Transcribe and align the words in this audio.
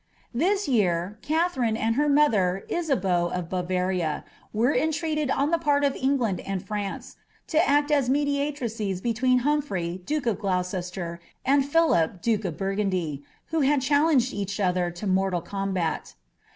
This 0.33 0.67
year, 0.67 1.19
Katherine,* 1.21 1.77
and 1.77 1.93
her 1.93 2.09
mother, 2.09 2.65
Isabeau 2.69 3.27
of 3.29 3.49
Bavaria, 3.49 4.25
were 4.51 4.71
en 4.73 4.91
treated 4.91 5.29
on 5.29 5.51
the 5.51 5.59
part 5.59 5.83
of 5.83 5.95
England 5.95 6.39
and 6.39 6.65
France 6.65 7.17
to 7.49 7.69
act 7.69 7.91
as 7.91 8.09
mediatrices 8.09 8.99
between 9.03 9.37
Humphrey 9.45 10.01
duke 10.03 10.25
of 10.25 10.39
Gloucester 10.39 11.19
and 11.45 11.63
Philip 11.63 12.19
duke 12.23 12.45
of 12.45 12.57
Burgundy, 12.57 13.23
who 13.49 13.59
had 13.59 13.83
challenged 13.83 14.33
each 14.33 14.59
other 14.59 14.89
to 14.89 15.05
mortal 15.05 15.39
combat. 15.39 16.15